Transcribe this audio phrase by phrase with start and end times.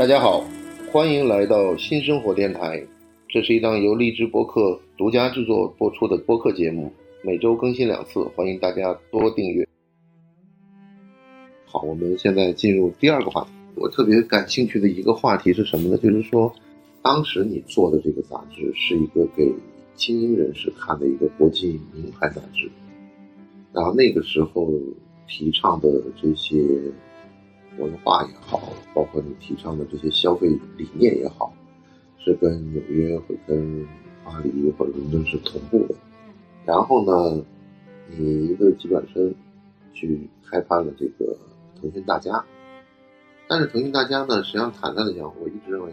[0.00, 0.42] 大家好，
[0.90, 2.82] 欢迎来到新生活电台。
[3.28, 6.90] 这是一档由荔枝播客独家制作播出的播客节目，
[7.22, 9.68] 每周更新两次，欢迎大家多订阅。
[11.66, 13.50] 好，我们现在进入第二个话题。
[13.74, 15.98] 我特别感兴趣的一个话题是什么呢？
[15.98, 16.50] 就是说，
[17.02, 19.52] 当时你做的这个杂志是一个给
[19.96, 22.70] 精英人士看的一个国际名牌杂志，
[23.74, 24.72] 然后那个时候
[25.28, 26.56] 提倡的这些
[27.78, 31.52] 文化也好，包括你提倡的这些消费理念也好，
[32.18, 33.86] 是跟纽约或跟
[34.24, 35.94] 巴黎或者伦敦是同步的。
[36.66, 37.44] 然后呢，
[38.08, 39.34] 你一个急转身
[39.92, 41.36] 去开发了这个
[41.80, 42.44] 腾讯大家。
[43.48, 45.92] 但是腾讯大家呢，实际上坦率的讲，我一直认为，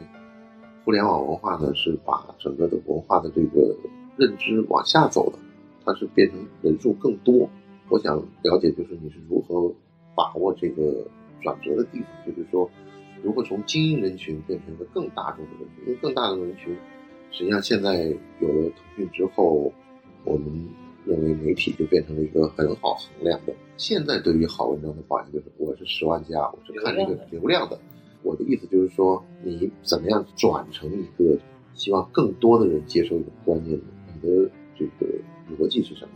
[0.85, 3.75] 互联网文化呢是把整个的文化的这个
[4.15, 5.39] 认知往下走的，
[5.83, 7.49] 它是变成人数更多。
[7.89, 9.73] 我想了解，就是你是如何
[10.13, 11.07] 把握这个
[11.41, 12.69] 转折的地方，就是说，
[13.23, 15.85] 如何从精英人群变成一个更大众的人群？
[15.85, 16.75] 因为更大的人群，
[17.31, 18.05] 实际上现在
[18.39, 19.71] 有了腾讯之后，
[20.23, 20.67] 我们
[21.05, 23.53] 认为媒体就变成了一个很好衡量的。
[23.77, 27.79] 现在对于好文章的榜样就是我是十万加，我是看这个流量的。
[28.23, 31.37] 我的意思就是说，你怎么样转成一个
[31.73, 33.85] 希望更多的人接受一种观念的？
[34.13, 35.13] 你的这个
[35.57, 36.11] 逻辑是什么？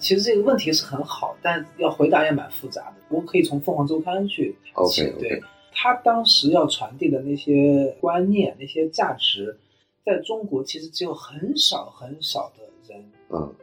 [0.00, 2.96] 其实这个问题是很好，但要回答也蛮复杂的。
[3.10, 5.04] 我可以从凤凰周刊去谈起。
[5.20, 9.56] 对他当时要传递的那些观念、那些价值，
[10.04, 13.54] 在中国其实只有很少很少的人，嗯，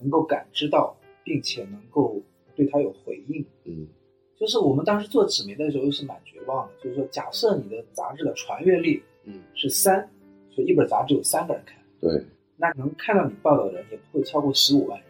[0.00, 0.94] 能够感知到。
[1.28, 2.22] 并且能够
[2.54, 3.84] 对他有回应，嗯，
[4.38, 10.08] 就是我们当时做纸媒的时候是蛮绝望的，就是说，假设你的杂志的传阅率，嗯，是三，
[10.52, 12.24] 所以一本杂志有三个人看，对，
[12.56, 15.05] 那能看到你报道的人也不会超过十五万人，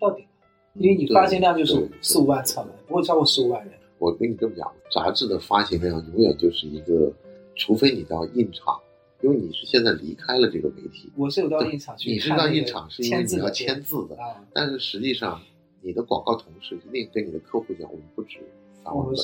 [0.00, 0.30] 到顶了，
[0.74, 3.74] 因为你发行量就是四五万册嘛，不会超过十五万人。
[3.98, 7.12] 我跟你这么讲，杂志的发行量永远就是一个，
[7.54, 8.78] 除非你到印厂。
[9.22, 14.42] 因为你是现在离开了这个媒体，我是有到印厂去，你是到印厂是因为你要签字的啊。
[14.54, 15.38] 但是实际上，
[15.82, 18.38] 你的广告同事一定跟你的客户讲，我们不止
[18.82, 19.14] 三万本，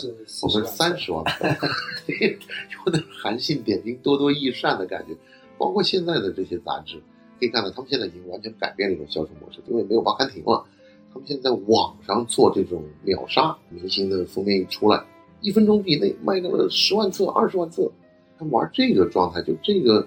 [0.42, 1.50] 我们三十万本，
[2.84, 5.16] 有点韩信点兵多多益善的感觉。
[5.56, 7.00] 包括现在的这些杂志，
[7.38, 10.64] 可以看到他们现在已经完全改变了一种销售模式，因为没有报刊亭了，
[11.12, 15.04] 他们现在在网上做这种秒杀，明星的封面一出来，
[15.40, 17.90] 一分钟以内卖掉了十万册、二十万册。
[18.38, 20.06] 他玩这个状态，就这个，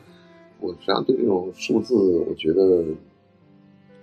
[0.59, 2.83] 我实际上对这种数字，我觉得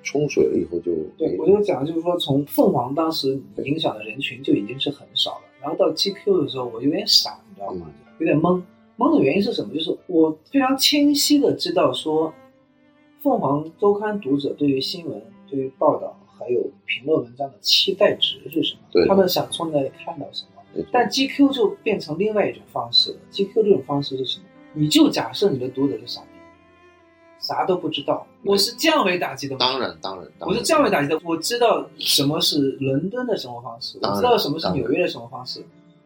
[0.02, 7.86] 冲水了以后就对我就讲，就是说从凤凰当时影响的人群就已经是很少了，然后到 GQ 的时候，我有点傻，你知道吗？
[8.18, 8.60] 有点懵。
[8.98, 9.74] 懵的原因是什么？
[9.74, 12.32] 就是我非常清晰的知道说，
[13.26, 15.20] 凤凰周刊读者对于新闻、
[15.50, 19.04] 对于报道还有评论文章的期待值是什么？
[19.08, 20.84] 他们想从那里看到什么？
[20.92, 23.18] 但 GQ 就变成另外一种方式了。
[23.32, 24.44] GQ 这种方式是什么？
[24.74, 26.28] 你就假设你的读者是傻逼，
[27.40, 28.24] 啥都不知道。
[28.44, 29.56] 我是降维打击的。
[29.56, 31.20] 当然，当然，我是降维打击的。
[31.24, 35.64] 我知道什么是伦敦的生活方式，我知道什么是纽约的生活方式。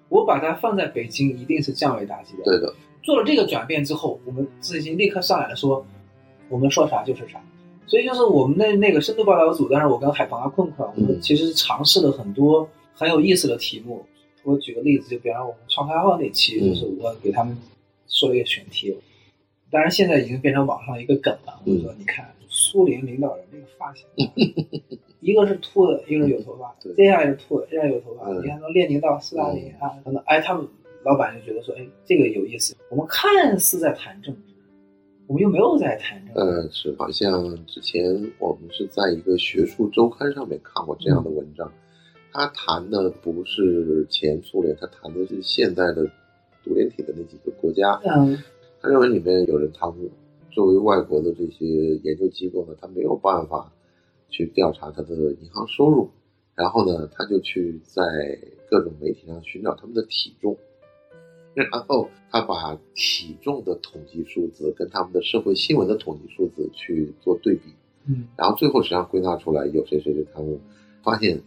[0.09, 2.45] 我把它放在北京，一定是降维打击的。
[2.45, 2.73] 对的。
[3.03, 5.85] 做了这个转变之后，我们自信立刻上来了，说
[6.51, 7.41] 我们说啥就是啥。
[7.87, 14.05] 所以就是我们那那个深度报道组，当时我跟海鹏啊、困困，我们其实尝试了很多很有意思的题目。
[14.43, 17.57] 我举个例子，就比方我们创刊号那期，就是我给他们
[18.07, 18.97] 说了一个选题，
[19.71, 21.61] 当然现在已经变成网上一个梗了。
[21.67, 24.07] 我说你看苏联领导人那个发型，
[25.21, 28.31] 一个是秃的，一个是有头发，接下来是秃的，接下来有头发。
[28.41, 30.67] 你看从列宁到斯大林啊等等，哎，他们
[31.05, 32.75] 老板就觉得说，哎，这个有意思。
[32.89, 34.50] 我们看似在谈政治，
[35.31, 36.41] 我们又没有在谈这个。
[36.41, 38.03] 嗯，是，好像之前
[38.41, 41.73] 我们是在一个学术周刊上面看过这样的文章。
[42.33, 46.05] 他谈的不是前苏联，他谈的是现在的
[46.65, 47.93] 独联体的那几个国家。
[48.05, 48.37] 嗯，
[48.83, 50.11] 他认为里面有人贪污。
[50.51, 53.73] 作为外国的这些研究机构呢，他没有办法
[54.31, 56.11] 去调查他的银行收入，
[56.57, 58.03] 然后呢，他就去在
[58.69, 60.59] 各种媒体上寻找他们的体重，
[61.55, 67.73] 然后他把体重的统计数字跟他们的社会新闻的统计数字去做对比。
[68.07, 70.61] 嗯，然后最后实际上归纳出来有谁谁谁贪污，
[71.03, 71.41] 发现。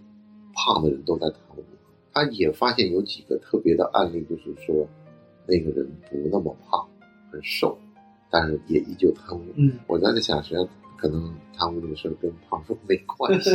[0.56, 1.64] 胖的人都在贪污，
[2.14, 4.88] 他也发现有几个特别的案例，就是说
[5.48, 6.88] 那个人不那么胖，
[7.32, 7.76] 很瘦，
[8.30, 9.42] 但是也依旧贪污。
[9.56, 13.50] 嗯，我在想，实际上可能贪污这个事儿跟胖瘦没关系。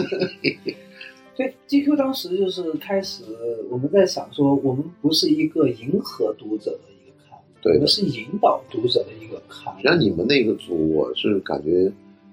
[1.39, 3.23] 对，GQ 当时就是开始，
[3.71, 9.77] 我们在想说，我们不是一个迎合读者的一个刊物，我们是引导读者的一个刊物。
[9.77, 11.91] 实际上，你们那个组，我是感觉。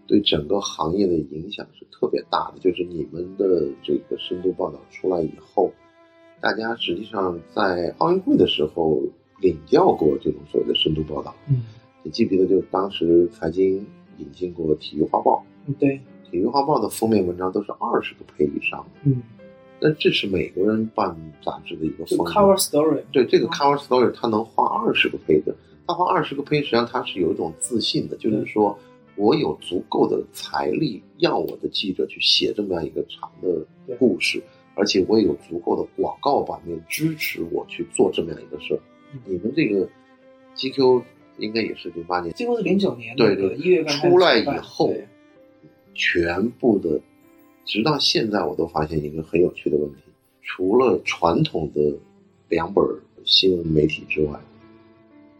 [0.08, 5.72] 对整个行业的影响是特别大的，就是你们的这个深度报道出来以后，
[6.40, 9.02] 大家实际上在奥运会的时候
[9.42, 11.36] 领教过这种所谓的深度报道。
[11.50, 11.64] 嗯，
[12.04, 13.84] 你记不记得，就当时财经
[14.20, 15.90] 引进过《体育画报》，嗯对，
[16.36, 19.00] 《体育画报》的封面文章都是二十个配以上的。
[19.10, 19.22] 嗯，
[19.80, 22.34] 那这是美国人办杂志的一个就风格。
[22.34, 25.44] cover story，对这个 cover story，他能画二十个 page，
[25.88, 28.78] 他画二十个 page，实际上他是有一种自信的，就是说
[29.16, 34.44] 我有足够的财力让我的记者去写这么样一个长的故事，
[34.76, 38.80] 而且我也有足够的广告版面支持我去做这么样一个事儿。
[39.14, 39.88] 嗯你们这个
[40.58, 41.02] GQ
[41.38, 45.08] 应该也是零八年，GQ 是零九年对对一月份出来以后对
[45.96, 47.00] 全部的，
[47.66, 50.04] 直到现在我都发现一个很有趣的问题：
[50.44, 51.98] 除了传统的
[52.50, 52.86] 两本
[53.24, 54.40] 新闻媒体之外，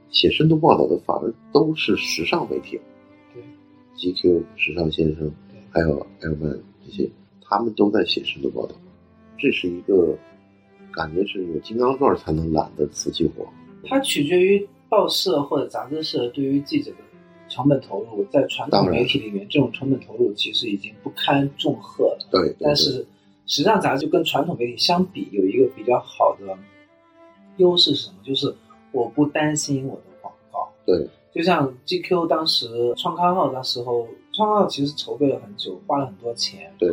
[0.10, 2.80] 写深度报道的反而都是时尚媒体
[3.34, 3.44] 对
[3.98, 5.30] ，GQ、时尚先生，
[5.70, 7.10] 还有 Airman 这些，
[7.42, 8.76] 他们都在写深度报道。
[9.38, 10.18] 这是一个
[10.94, 13.46] 感觉是有金刚钻才能揽的瓷器活。
[13.84, 16.98] 它取决于报社或者杂志社对于记者的
[17.56, 22.28] 成本投入，在传统媒体里面，这种成本投入其实已经不堪重荷了。
[22.30, 23.08] 对，对对但是
[23.48, 26.58] 时尚杂志跟传统媒体相比，有一个比较好的
[27.56, 28.16] 优势是什么？
[28.26, 28.54] 就是
[28.92, 30.70] 我不担心我的广告。
[30.86, 36.74] 对就像 GQ 当时创刊号那时候，创刊号其实筹备了很久，花了很多钱。
[36.78, 36.90] 对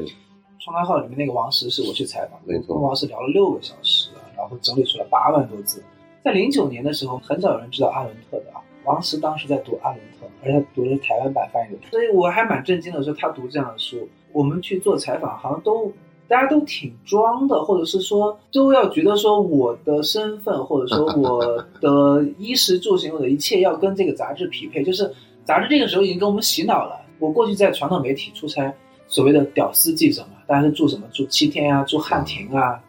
[0.60, 5.82] 创刊号里面那个王石是我去采访的，没错跟王石聊了六个小时，然后整理出来八万多字。
[6.22, 8.61] 在零九年的时候，很少有人知道阿伦特的啊。
[8.84, 14.08] 王石当时在读阿伦特，而且读的是台湾版翻译的，所以我还蛮震惊的，说他读这样的书。
[14.32, 15.92] 我们去做采访，好像都
[16.26, 24.82] 大家都挺装的，或者是说都要觉得说我的身份，或者说我的衣食住行，我的一切要跟这个杂志匹配。
[24.82, 25.12] 就是
[25.44, 26.98] 杂志这个时候已经给我们洗脑了。
[27.18, 28.74] 我过去在传统媒体出差，
[29.06, 31.06] 所谓的屌丝记者嘛，大家是住什么？
[31.12, 32.82] 住七天啊，住汉庭啊，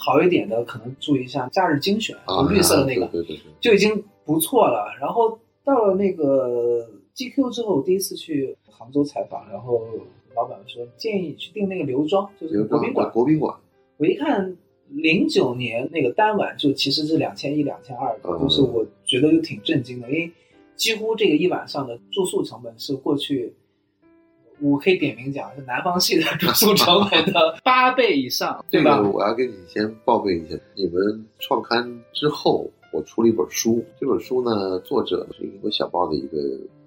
[0.00, 3.52] 好一点的可能住一下假日精选，啊，绿色的那个，对对对对。
[3.60, 4.94] 就已经不错了。
[5.00, 9.82] 然后到了那个 GQ 之后，我第一次去杭州采访，然后
[10.36, 13.10] 老板说建议去订那个刘庄，就是国宾馆。
[13.10, 13.54] 国宾馆，
[13.96, 14.56] 我一看
[14.88, 20.30] 零九年那个单晚就其实是两千一、两千二就是我觉得就挺震惊的，因为
[20.76, 23.52] 几乎这个一晚上的住宿成本是过去。
[24.60, 28.96] 我可以点名讲，是南方系的住宿成本的八倍以上，对吧？
[28.96, 36.38] 这个我要跟你先报备一下，你们创刊之后，我出了一本书，这本书呢，作者是英国小报的一个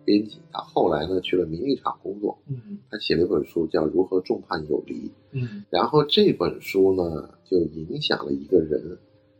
[0.03, 4.95] 编辑，他后来呢去了名利场工作，嗯他写了一本书叫《如何众叛友离》，
[5.31, 8.97] 嗯然后这本书呢就影响了一个人，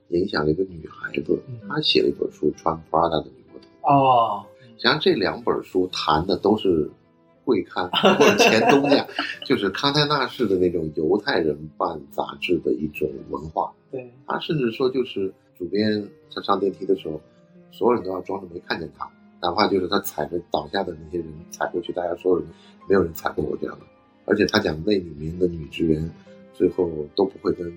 [0.10, 3.89] 影响了一个女孩子嗯，她写了一本书《穿 Prada 的女魔头》。
[3.92, 4.45] 哦，
[4.78, 6.89] 实际上这两本书谈的都是
[7.43, 9.05] 贵刊或者前东家，
[9.45, 13.71] 就是康泰纳式的那种犹太人办杂志的一种文化。
[13.91, 17.19] 对，他甚至说，就是主编他上电梯的时候，
[17.71, 19.09] 所有人都要装着没看见他，
[19.41, 22.47] 哪怕就是他踩着倒下的那些人踩过去，大家所有人
[22.88, 23.85] 没有人踩过我这样的。
[24.25, 26.09] 而且他讲那里面的女职员
[26.53, 27.67] 最后都不会跟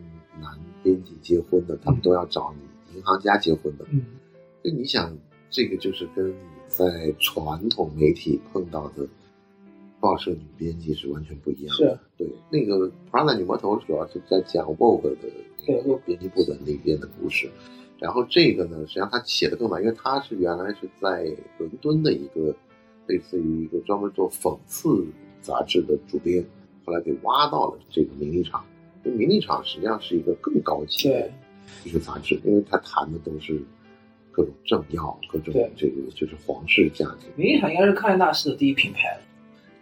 [0.41, 3.85] 男编辑结婚的，他们都要找你银行家结婚的。
[3.91, 4.05] 嗯
[4.63, 5.17] 就你想，
[5.51, 6.35] 这个就是跟你
[6.69, 9.07] 在传统媒体碰到的
[10.05, 11.99] 报社女编辑是完全不一样的。
[12.19, 15.17] 对，那个《Prada 女魔头》主要是在讲 Vogue 的
[15.67, 17.51] 那个编辑部的那边的故事。
[17.99, 21.25] 然后这个呢，实际上他写的更晚，因为他是原来是在
[21.57, 22.55] 伦敦的一个
[23.07, 25.07] 类似于一个专门做讽刺
[25.41, 26.45] 杂志的主编，
[26.85, 28.63] 后来给挖到了这个名利场。
[29.05, 33.59] 名利场实际上是一个更高级的对一个杂志，因为他谈的都是
[34.31, 37.31] 各种政要，各种这个就是皇室家庭。
[37.37, 39.23] 名利场应该是康泰纳仕的第一品牌了。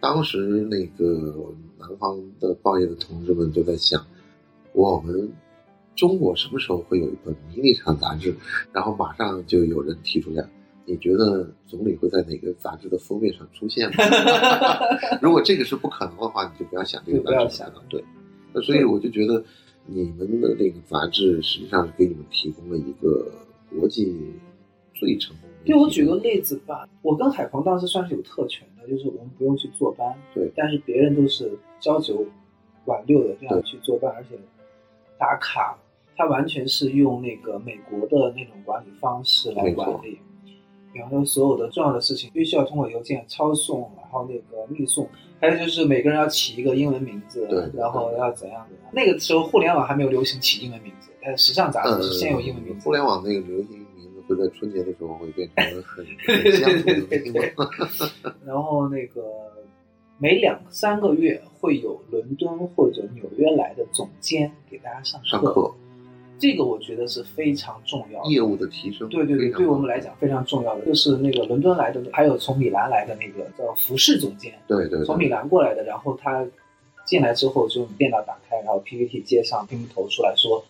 [0.03, 0.37] 当时
[0.69, 1.33] 那个
[1.79, 4.05] 南方的报业的同志们就在想，
[4.73, 5.31] 我们
[5.95, 8.35] 中国什么时候会有一本名利场杂志？
[8.73, 10.45] 然后马上就有人提出来，
[10.83, 14.03] 你觉得总理会在哪个杂志的封面上出现吗？
[15.23, 17.81] 如果这个是不可能的话，你就不要想这个对不要杂志想了。
[17.87, 18.03] 对，
[18.51, 19.41] 那所以我就觉得
[19.85, 23.31] 你们的那个杂志实际上是给你们提供了一个
[23.69, 24.13] 国际
[24.93, 25.52] 最成功的。
[25.65, 32.25] 对我举个例子吧，我跟海鹏当时算是有特权的，就是我们不用去坐班，对但是别人都是朝九
[32.85, 34.37] 晚六的这样去坐班，而且
[35.17, 35.77] 打卡，
[36.15, 40.19] 他完全是用那个美国的那种管理方式来管理。
[40.91, 45.09] 比方说，所有的重要的事情必须要通过邮件抄送，然后那个密送，
[45.41, 48.91] 还有就是每个人要起一个英文名字，对然后要怎样怎样。
[48.91, 52.85] 那个时候互联网还没有流行起英文名字，但时尚杂呃志是先有英文名字。
[52.85, 53.82] 互联网那个流行
[54.27, 58.09] 会在春节的时候会变成很很 相同的地方。
[58.45, 59.23] 然后那个
[60.17, 65.27] 每两三个月会有伦敦或者纽约来的总监给大家上课。
[65.27, 65.73] 上课，
[66.39, 68.29] 这个我觉得是非常重要的。
[68.31, 76.45] 业务的提升，对对对，对我们来讲非常重要的，就是那个伦敦来的，还有从米兰来的那个叫服饰总监，对对，从米兰过来的，然后他
[77.05, 80.63] 进来之后就电脑打开，然后 PPT 接上屏幕投出来说，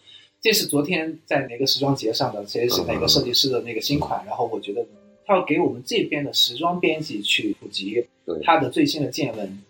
[0.43, 4.85] 这是昨天在哪个时装节上的，谁是哪个设计师的那个新款，然后我觉得
[5.25, 8.05] 他要给我们这边的时装编辑去普及
[8.43, 9.63] 他的最新的见闻，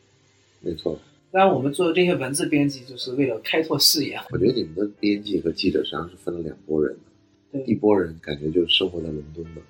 [0.62, 1.00] 没错。
[1.32, 4.20] 当然，我们做的这些文字编辑，就是为了开拓视野。
[4.32, 6.98] 我觉得你们的编辑和记者实际上是分了两拨人
[7.52, 9.62] 的，一拨人感觉就是生活在伦敦的，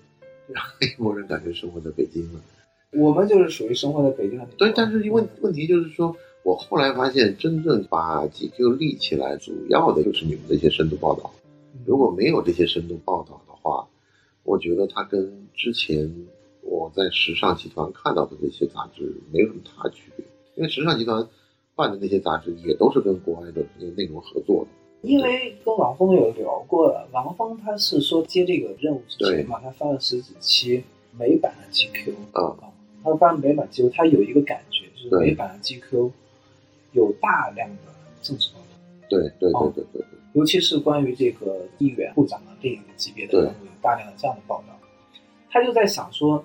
[0.48, 2.40] 然后一拨人感觉生活在北京的。
[2.98, 4.48] 我们就是属于生活在北京的。
[4.58, 11.32] 对，但是问问题就是说，我后来发现，真正把 GQ 立起来，主要的就是你们这些深度报道。
[11.86, 13.88] 如果没有这些深度报道的话，
[14.44, 16.14] 我觉得它跟之前
[16.62, 21.28] 我在时尚集团看到的那些杂志没有什么大区别，因为时尚集团。
[21.76, 30.84] 办的那些杂志也都是跟国外的那个内容合作的，因为跟王峰有聊过，王峰他是说接这个任务之前嘛，他发了十几期
[31.18, 32.56] 美版的 GQ 啊，
[33.04, 36.12] 他发美版 GQ，他有一个感觉就是美版的 GQ
[36.94, 38.66] 有大量的政治报道，
[39.10, 44.80] 对对对对对对，尤其是关于这个议员部长啊这个级别的人物，有大量的这样的报道，
[45.52, 46.44] 他就在想说，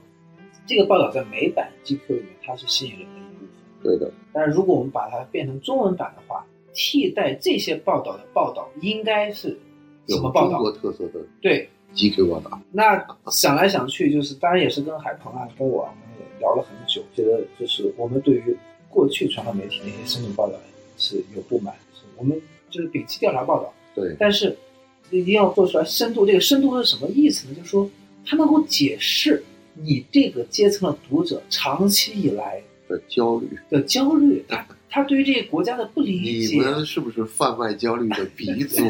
[0.66, 3.48] 这个报道在美版 GQ 里面它是吸引人的一部分。
[3.82, 9.58] 对的，但是如果我们把它变成中文版的话，替代这些报道的报道应该是
[10.08, 10.58] 什么报道？
[10.58, 11.68] 中国特色的对。
[11.94, 12.60] GQ 报道。
[12.70, 15.88] 那想来想去，就是当然也是跟海鹏啊，跟我
[16.20, 18.54] 也聊了很久，觉得就是我们对于
[18.88, 20.54] 过去传统媒体那些深度报道
[20.96, 21.74] 是有不满，
[22.16, 22.40] 我们
[22.70, 23.72] 就是摒弃调查报道。
[23.94, 24.56] 对，但是
[25.10, 26.26] 一定要做出来深度。
[26.26, 27.54] 这个深度是什么意思呢？
[27.54, 27.90] 就是说
[28.24, 29.42] 它能够解释
[29.74, 32.62] 你这个阶层的读者长期以来。
[32.88, 38.82] 的焦虑的焦虑，他他对于这个国家的不理解，你们是不是贩卖焦虑的鼻祖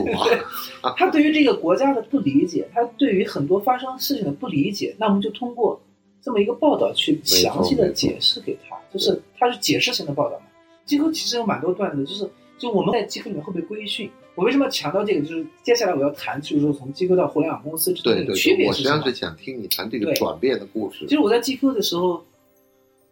[0.80, 0.94] 啊？
[0.96, 5.82] 他对于这个国家的不理解，他对于很多发生事情的不理解，那我们就通过
[6.22, 10.46] 这么一个报道去详细的解释给他，就是他是解释型的报道嘛。
[10.84, 14.10] 机构其实有蛮多段子，就是就我们在机构里面会被规训。
[14.34, 15.20] 我为什么要强调这个？
[15.20, 18.68] 就是接下来我要谈，就是说从机构到互联网公司之间的区别是什么？
[18.68, 21.06] 我实际上是想听你谈这个转变的故事。
[21.06, 22.24] 其实我在机构的时候。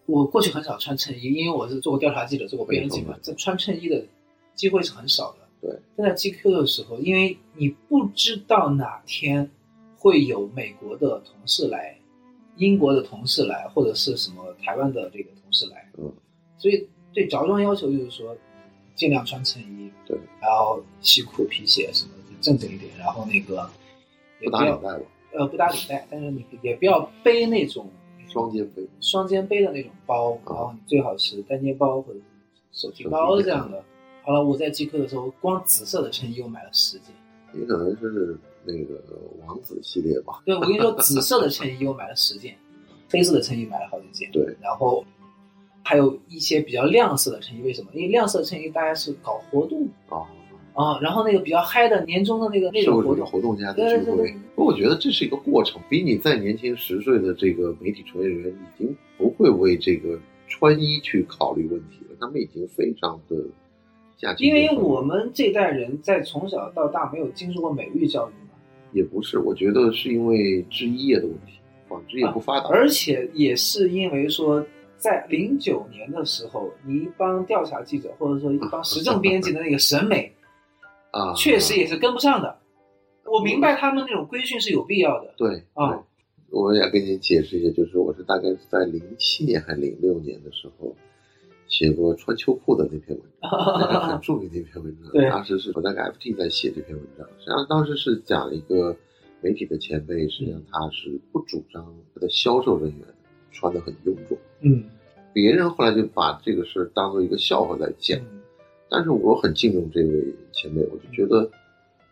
[0.08, 4.00] 我过去很少穿衬衣，因为我是做过调查记者，做过编辑嘛，这穿衬衣的
[4.54, 5.38] 机会是很少的。
[5.60, 9.50] 对，但在 GQ 的时候，因为你不知道哪天
[9.98, 11.98] 会有美国的同事来，
[12.56, 16.12] 英国的同事来，或者是什么台湾的这个同事来，嗯，
[16.58, 18.36] 所以对着装要求就是说，
[18.94, 23.68] 尽量穿衬衣，对，然后西裤、皮鞋什么的正经一点，然后那个
[24.42, 27.88] 不打领带吧，呃，不打领带，但是你也不要背那种。
[28.28, 32.18] 双肩背，双肩背的那种包，然后你最好是单肩包或者
[32.72, 33.82] 手提包这样的。
[34.24, 37.14] 好了，我在机课的时候，光紫色的衬衣我买了十件。
[37.52, 38.36] 你可能是
[38.66, 39.00] 那个
[39.46, 40.42] 王子系列吧？
[40.44, 42.56] 对，我跟你说，紫色的衬衣我买了十件，
[43.08, 44.30] 黑色的衬衣买了好几件。
[44.32, 45.04] 对，然后
[45.82, 47.88] 还有一些比较亮色的衬衣，为什么？
[47.94, 50.26] 因为亮色衬衣大家是搞活动啊。
[50.74, 55.80] 啊，然后那个比较嗨的年终的那个那种活动，活动家的聚会，我觉得这是一个过程。
[55.88, 60.18] 比你再年轻十岁的这个媒体从业人员，已经不会为这个
[60.48, 62.16] 穿衣去考虑问题了。
[62.20, 63.36] 他们已经非常的。
[64.38, 68.45] 因为我们这代人在从小到大没有经受过美育教育嘛。
[68.96, 74.64] 也不是，我觉得是因为制衣业的问题，纺织业不发达，而且也是因为说，
[74.96, 80.32] 在零九年的时候，你一帮调查记者或者说一帮时政编辑的那个审美。
[81.12, 82.58] 啊，确实也是跟不上的。
[83.24, 85.34] 我明白他们那种规训是有必要的。
[85.36, 86.02] 对啊，
[86.50, 90.94] 我也跟你解释一下，就是我是大概在零七年还是零六年的时候
[91.68, 93.50] 写过穿秋裤的那篇文章，
[94.10, 95.10] 很著名的一篇文章。
[95.12, 98.96] 对，当时是我在 FT 在写这篇文章，实际上当时是讲一个
[99.40, 103.06] 媒体的前辈，实际上他是不主张他的销售人员
[103.50, 104.38] 穿的很臃肿。
[104.60, 104.84] 嗯，
[105.32, 108.18] 别人后来就把这个事当做一个笑话在讲。
[108.88, 111.50] 但是我很敬重这位前辈，我就觉得，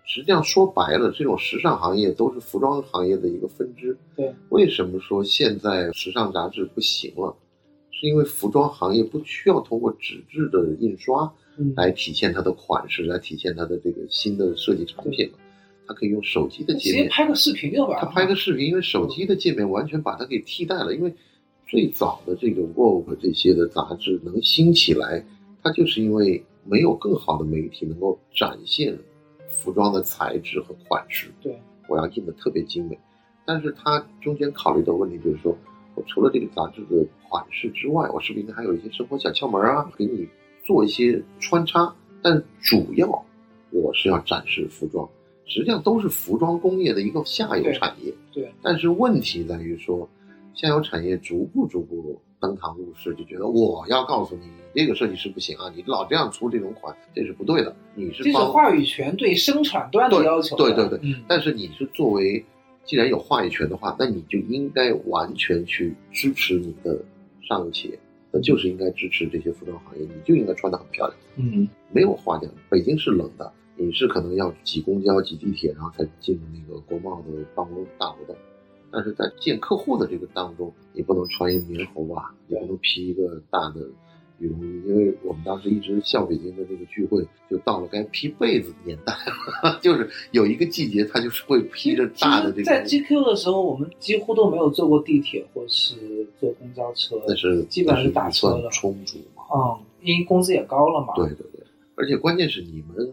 [0.04, 3.96] 实际上说白了，这种时尚行业都是服装行业的一个分支。
[4.16, 7.32] 对，为什么说现在时尚杂志不行了？
[8.04, 11.32] 是因为服装行业不需要通过纸质的印刷
[11.74, 15.38] 来体现它的款式，来体现它的这个新的设计产品了。
[15.86, 18.04] 它可以用手机的界面，直接拍个视频就完了。
[18.04, 20.94] 他拍个视频，因为手机的界面完全把它给替代了。
[20.94, 21.14] 因为
[21.66, 25.24] 最早的这个 Vogue 这些的杂志能兴起来，
[25.62, 26.44] 它就是因为。
[26.66, 28.98] 没有更好的媒体能够展现
[29.50, 31.28] 服装的材质和款式。
[31.42, 32.98] 对，我要印的特别精美。
[33.44, 35.54] 但是它中间考虑的问题就是说，
[35.94, 40.28] 我除了这个杂志的款式之外，我是不是应该还有一些生活小窍门啊，给你
[40.64, 41.94] 做一些穿插？
[42.22, 43.06] 但主要
[43.70, 45.08] 我是要展示服装，
[45.46, 48.12] 实际上都是服装工业的一个下游产业。
[48.32, 50.08] 对，但是问题在于说，
[50.54, 57.76] 下游产业逐步逐步登堂入室，就觉得我要告诉你，这个设计师不行啊，你老这样出这种款，这是不对的。
[57.94, 60.64] 你是这是话语权对生产端的要求的。
[60.64, 62.44] 对对对嗯，但是你是作为，
[62.84, 67.02] 既然有话语权的话，那你就应该完全去支持你的
[67.40, 67.98] 上游企业，
[68.30, 72.50] 那就是应该支持这些服装行业，你就应该穿得很漂亮，嗯，没有话讲。
[72.68, 78.36] 北京是冷的，你是可能要挤公交、挤地铁，然后才进入那个国贸的办公大楼的。
[78.92, 83.80] 但是在见客户的这个当中，你不能穿一棉猴袜，你不能披一个大的
[84.38, 89.12] 羽绒衣，因为我们当时一直笑北京的这个聚会，就到了该披被子的年代
[89.62, 92.64] 了， 就是有一个季节，它就是会披着大的这个。
[92.64, 95.94] 在 GQ 的时候，我们几乎都没有坐过地铁或是
[96.40, 99.42] 坐公交车，那是基本上是打车了充足嘛？
[99.54, 101.14] 嗯，因为工资也高了嘛。
[101.14, 101.64] 对对对，
[101.94, 103.12] 而且关键是你们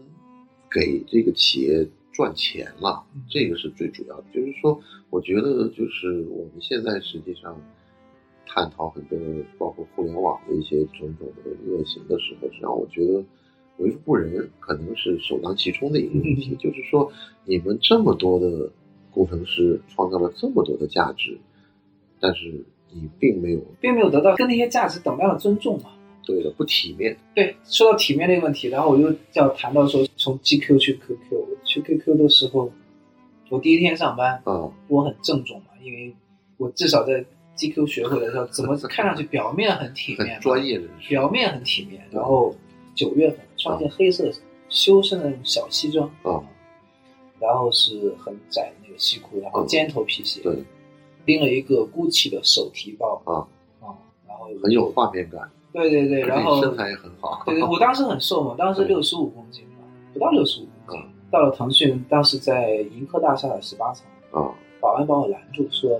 [0.70, 4.24] 给这个企业赚钱了，嗯这个是最主要的。
[4.34, 7.56] 就是说，我觉得就是我们现在实际上
[8.54, 9.18] 探讨很多，
[9.56, 13.24] 包括互联网的一些种种的恶行的时候，实际上我觉得
[13.78, 16.54] 为富不仁可能是首当其冲的一个问题。
[16.56, 17.10] 就是说，
[17.46, 18.70] 你们这么多的
[19.10, 21.38] 工程师创造了这么多的价值，
[22.20, 25.90] 但是你并没有并没有得到跟那些价值等量的尊重嘛。
[26.24, 27.16] 对的不体面。
[27.34, 32.70] 对，说到体面这个问题，然后我就要谈到说，从 GQ 去 QQ，去 QQ 的时候，
[33.48, 36.14] 我第一天上班，嗯，我很郑重嘛，因为
[36.58, 37.24] 我至少在
[37.56, 40.84] GQ 学会了说怎么看上去表面很体面，很专业的。
[41.08, 42.02] 表面很体面。
[42.10, 42.54] 然后
[42.94, 44.30] 九月份穿件黑色
[44.68, 46.40] 修身的小西装啊，
[47.38, 50.56] 然后是很窄的那个西裤，然后嗯尖头皮鞋，对，
[51.26, 53.44] 拎了一个 GUCCI 的手提包啊
[53.80, 53.94] 啊，
[54.26, 57.42] 然后很有画面感，对对对，然后身材也很好。
[57.44, 59.84] 对对，我当时很瘦嘛，当时对六十五公斤吧，
[60.14, 61.06] 不到六十五公斤。
[61.30, 65.98] 到了腾讯，当时在盈科大厦的十八层，啊，保安把我拦住说：“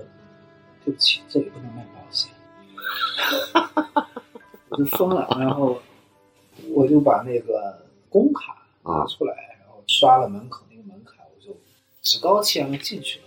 [0.85, 2.31] 对不起，这里不能卖保险。”
[4.69, 5.81] 我就疯了，然后
[6.75, 11.55] 我就把那个工卡拿出来，然后刷了门口那个门卡，我就
[12.03, 13.25] 趾高气扬的进去了。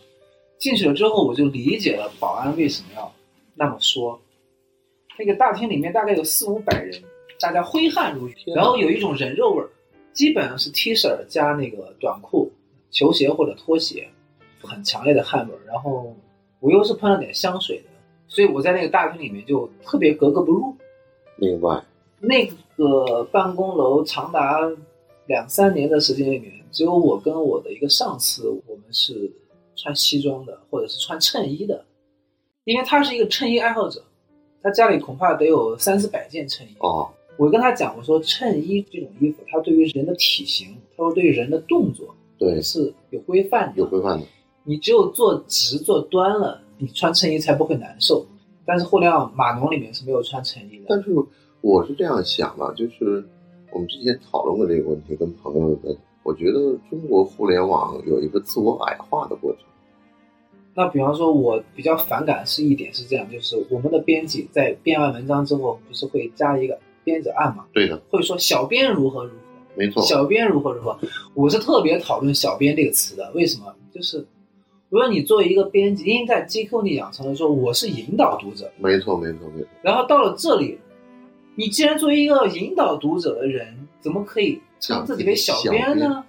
[0.58, 3.14] 进去了之后，我就理解了保安为什么要
[3.54, 4.20] 那么说。
[5.20, 7.04] 那个大厅里面大概有四五百人，
[7.40, 9.70] 大家挥汗如雨，然后有一种人肉味儿，
[10.14, 12.52] 基本上是 T 恤加那个短裤、
[12.90, 14.10] 球鞋或者拖鞋，
[14.64, 15.60] 很强烈的汗味儿。
[15.68, 16.16] 然后
[16.66, 17.84] 我又是喷了点香水的，
[18.28, 20.76] 所以我在那个大厅里面就特别格格不入。
[21.36, 21.84] 明白。
[22.20, 22.44] 那
[22.76, 24.60] 个办公楼长达
[25.28, 29.32] 两三年的时间里面，只有我跟我的一个上司，我们是
[29.76, 31.86] 穿西装的，或者是穿衬衣的，
[32.64, 34.02] 因为他是一个衬衣爱好者，
[34.64, 36.72] 他家里恐怕得有三四百件衬衣。
[36.80, 43.78] 哦，我跟他讲，我说衬衣这种衣服，它对于人的体型，他说对于人的动作对，是有规范的。
[43.78, 44.26] 有规范的。
[44.66, 48.26] 你只有做直做端了，你穿衬衣才不会难受。
[48.66, 50.86] 但是互联网码农里面是没有穿衬衣的。
[50.90, 51.12] 但是
[51.62, 53.24] 我是这样想的，就是
[53.72, 59.62] 我们之前讨论过这个问题，跟朋友的，我觉得中国互联网有一个自我矮化的过程。
[60.74, 69.38] 那比方说，我比较反感是一点是这样，就是我们的编辑在编完文章之后，不是会加一个编者按嘛，对的，会说小编如何如何，
[69.76, 70.02] 没错。
[70.04, 70.98] 小编如何如何。
[71.34, 73.74] 我是特别讨论“小编”这个词的，为什么？
[73.94, 74.26] 就是
[74.90, 79.68] 如果你作为一个编辑，因为在 GQ 你养成了说我是引导读者，没错，没错，没错。
[79.82, 80.78] 然后到了这里，
[81.56, 86.24] 你既然作为一个引导读者的人，怎么可以称自己为小编呢？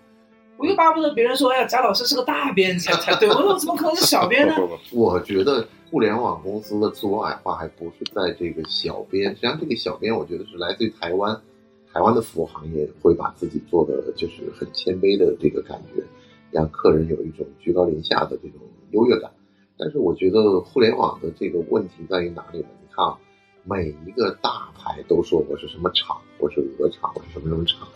[0.57, 3.29] 我又巴不得别人说，哎呀，贾老师是个大编辑才对。
[3.35, 4.55] 我说怎么可能是小编呢？
[4.91, 11.39] 我觉得互联网公司的自我矮化还不是在这个小编，实际上这个小编我觉得是来自于台湾，
[11.93, 16.03] 台湾的服务行业会把自己做的就是很谦卑的这个感觉，
[16.51, 19.31] 让客人有一种居高临下的这种优越感。
[19.79, 22.67] 但是我觉得互联网的这个问题在于哪里呢？
[22.81, 23.19] 你看啊，
[23.65, 27.87] 每一个大牌都说我是什么厂，我是鹅厂，我是什么什么厂。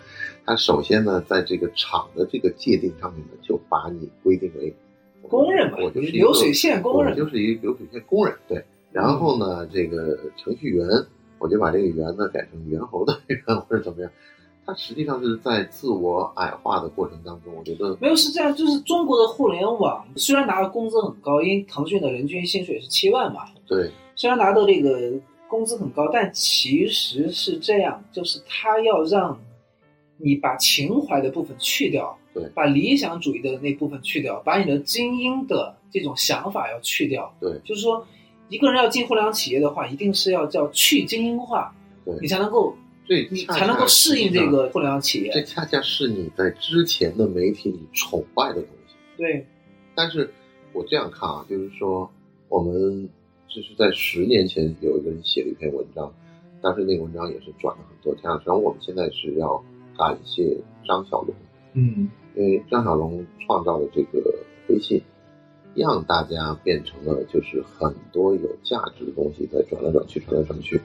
[0.44, 4.74] 它首先呢，在这个厂的这个界定上面呢，就把你规定为
[5.22, 8.64] 工人嘛，我就是流水线工人我，就是一个流水线工人，对。
[8.92, 10.86] 然后呢，这个程序员，
[11.38, 14.10] 我就把这个员呢改成猿猴的猿或者怎么样。
[14.70, 25.12] 它实际上是在自我矮化的过程当中，我觉得没有是这样，就是中国的互联网虽然拿的工资很高，因为腾讯的人均薪水是七万嘛，对虽然拿的这个
[25.48, 29.36] 工资很高，但其实是这样，就是他要让
[30.18, 37.34] 你把情怀的部分去掉，对把理想主义的那部分去掉，把你的精英的这种想法要去掉。
[37.40, 38.06] 对就是说，
[38.48, 42.74] 一个人要进互联网企业的话，一定是要叫去精英化，对你才能够
[43.10, 45.32] 这恰你才能够适应这个互联网企业。
[45.32, 48.94] 这恰恰是你在之前的媒体里崇拜的东西。
[49.16, 49.44] 对，
[49.96, 50.32] 但是
[50.72, 52.08] 我这样看啊，就是说，
[52.48, 53.08] 我们
[53.48, 56.14] 就是在十年前有一个人写了一篇文章，
[56.62, 58.30] 当时那个文章也是转了很多天。
[58.30, 59.60] 然后我们现在是要
[59.98, 61.34] 感谢张小龙，
[61.72, 64.22] 嗯，因为张小龙创造的这个
[64.68, 65.02] 微信，
[65.74, 70.80] 让大家变成了就是很多有价值的东西在转来转去，转来转去，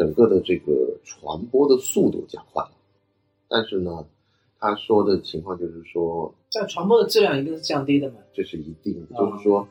[0.00, 2.70] 整个的这个传播的速度加快了。
[3.50, 4.06] 但是呢，
[4.58, 8.14] 他说的情况就是说，但传播的质量一定是降低的嘛。
[8.32, 9.68] 这是一定的，啊就是说，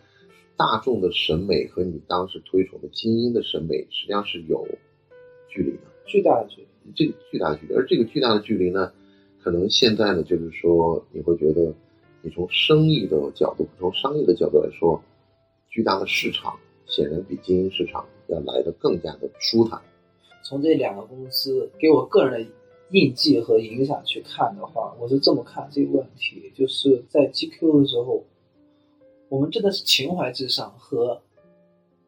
[0.56, 4.68] 大众的审美和你当时推崇的精英的审美实际上是有
[5.50, 6.68] 距离的，巨大的距离。
[6.96, 7.74] 这个巨大的距离。
[7.74, 8.94] 而这个巨大的距离呢，
[9.42, 11.74] 可能现在呢，就是说你会觉得，
[12.22, 15.02] 你从生意的角度，从商业的角度来说，
[15.72, 19.82] 巨大的市场显然比精英市场要来的更加的舒坦。
[20.44, 22.52] 从这两个公司给我个人的
[22.92, 28.24] 印记和影响去看的话，我是这么看这个问题，就是在 GQ 的时候，
[29.30, 31.22] 我们真的是情怀至上和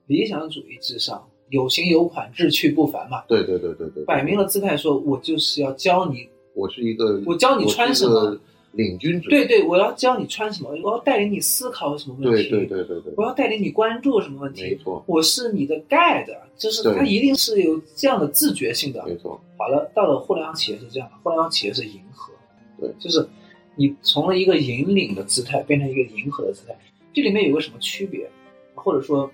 [0.08, 3.24] 理想主义至上，有型有款，志趣不凡嘛。
[3.28, 8.40] 对对对对对，摆明了姿态说，我就是要教你，我是一个，我教你穿什么
[8.74, 9.30] 领军者。
[9.30, 15.04] 对对，我要教你穿什么，我要带领你思考什么问题，对对对对，我要带领你关注什么问题，没错。
[15.08, 16.94] 我是你的 guide，就是对。
[16.96, 19.04] 他一定是有这样的自觉性的。
[19.06, 22.34] 没错，好了，到了互联网企业是这样的，互联网企业是迎合，
[22.80, 22.90] 对。
[23.00, 23.28] 就是
[23.76, 26.76] 你从了一个引领的姿态变成一个迎合的姿态，
[27.14, 28.30] 这里面有个什么区别？
[28.74, 29.30] 或者说，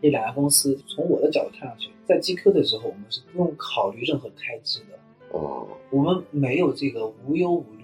[0.00, 4.98] 这两家公司从我的角度看上去，在 GQ 的时候，我们是不用考虑任何开支的，
[5.32, 7.79] 哦，我们没有这个无忧无虑，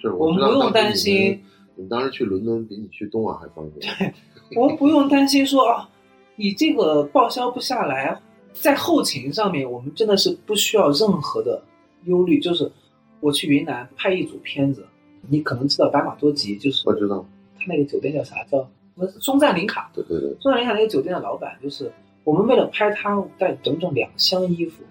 [0.00, 1.40] 是我们不用担心，
[1.74, 4.14] 你们当时去伦敦比你去东莞还方便。
[4.48, 5.88] 对我们不用担心说啊，
[6.36, 8.20] 你这个报销不下来，
[8.52, 11.62] 在后勤上面，我们真的是不需要任何的
[12.04, 12.40] 忧虑。
[12.40, 12.70] 就是
[13.20, 14.84] 我去云南拍一组片子，
[15.28, 17.24] 你可能知道白马多吉，就是我知道，
[17.58, 21.92] 他那个酒店叫啥叫什么松赞林卡，对对对，松赞林卡那个酒店的老板，就是
[22.24, 24.82] 我们为了拍他带整整两箱衣服，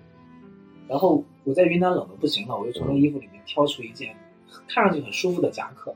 [0.88, 4.16] 然后我在云南冷的不行了，我就从那衣服里面挑出一件
[4.68, 5.94] 看上去很舒服的夹克，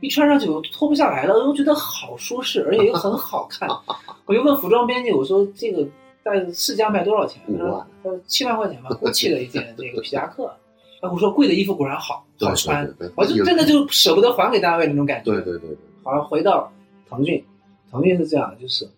[0.00, 3.68] 一穿上去我脱不下来了，我觉得好舒适，而且又很好看。
[4.26, 5.86] 我就问服装编辑，我说这个
[6.24, 7.42] 在市价卖多少钱？
[7.58, 7.64] 他
[8.02, 10.54] 说七万块钱吧，GUCCI 的一件这个皮夹克。
[11.00, 15.30] 啊，我说贵的衣服果然好，好穿，我就真的就舍不得还给单位那种感觉。
[15.30, 16.72] 对对对对，好像，回到
[17.08, 17.44] 腾讯，
[17.88, 18.88] 腾讯是这样的，就是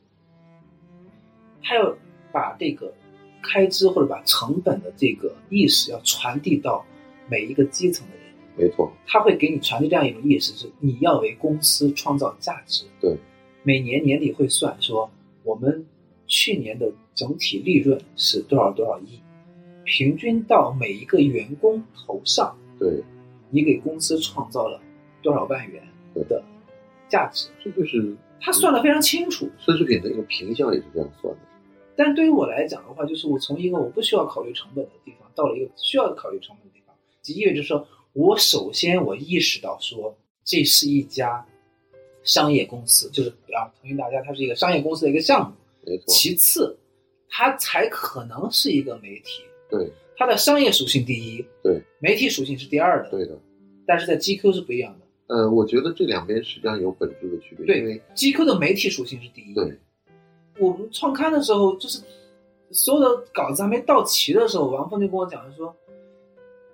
[1.63, 1.95] 他要
[2.33, 2.91] 把这个
[3.43, 6.83] 开支或者把成本的这个意识要传递到
[7.29, 8.20] 每一个基层的人，
[8.61, 12.85] 没错，他会给你传递这样一种意识，是你要为公司创造价值。
[13.01, 13.17] 对，
[13.63, 15.11] 每年年底会算说
[15.45, 15.87] 我们
[16.27, 19.19] 去年的整体利润是多少多少亿，
[19.85, 23.03] 平均到每一个员工头上，对，
[23.49, 24.79] 你给公司创造了
[25.23, 25.83] 多少万元
[26.15, 26.43] 的
[27.09, 27.49] 价值。
[27.65, 29.49] 这就是他算的非常清楚。
[29.59, 31.41] 奢侈品的一个评效也是这样算的。
[31.97, 41.47] 但对于我来讲的话，就是我从一个我不需要考虑成本的地方，到了一个需要考虑成本的地方，即意味着说，我首先我意识到说，这是一家
[42.23, 45.57] 商业公司，就是啊，腾讯大家它是一个商业公司的一个项目。
[45.87, 46.77] 没错，其次，
[47.29, 53.11] 它才可能是一个媒体，对它的商业属性第一，对，媒体属性是第二的。
[53.11, 53.39] 对的。
[53.87, 59.55] 但是在 GQ 是不一样的呃，我觉得这两边实际上有本质的区别，对，GQ 的媒体属性是第一。
[59.55, 59.79] 对
[60.59, 62.03] 我们创刊的时候，就是
[62.71, 65.75] 所有的稿子还没到齐的时候，王峰就跟我讲说：“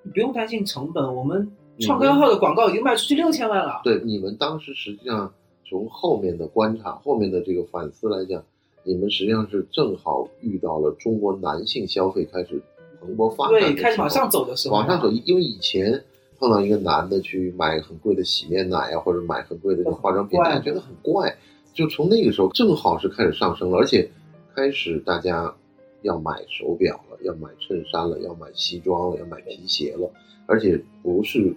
[0.06, 3.80] 你不用担心成本，我们创刊号的广告已经卖出去六千万了。
[3.82, 5.32] 对你们当时实际上
[5.68, 8.40] 从后面的观察、后面的这个反思来讲，
[8.84, 12.62] 你们实际上是正好遇到了中国男性消费开始
[13.00, 16.04] 蓬勃发展的对，开始往上走的时候，往上走，因为以前
[16.38, 21.36] 碰到一个男的去买很贵的洗面奶啊，或者买很贵的化妆品，大家觉得很怪。
[21.74, 24.08] 就从那个时候正好是开始上升了，而且
[24.54, 25.54] 开始大家
[26.02, 30.10] 要买手表了，要买衬衫了，要买西装了，要买皮鞋了，
[30.46, 31.54] 而且不是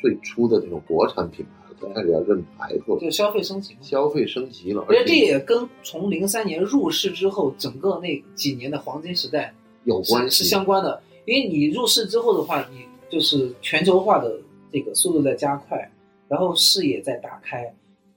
[0.00, 3.80] 最初的这种国产品牌，它开始要认牌子了，就消费升级嘛。
[3.82, 10.44] 消费升级了，而且这也跟从零三年入市之后整个那几年的黄金时代有关系。
[10.44, 11.02] 是相关的。
[11.26, 14.40] 因为你入市之后的话，你就是全球化的
[14.72, 15.90] 这个速度在加快，
[16.28, 17.72] 然后视野在打开。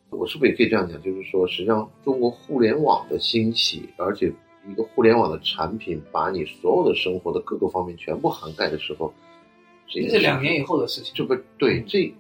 [0.10, 1.00] 我是不是也可以这样讲？
[1.04, 4.32] 就是说，实际上中国互联网的兴起，而且
[4.70, 9.14] 一个互联网的产品把你所有的生活的各个方面全部涵盖的时候，
[9.88, 11.14] 这这个是两年以后的事情。
[11.16, 12.14] 这不对，这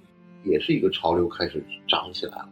[0.43, 2.49] 也是一个潮流开始涨起来了。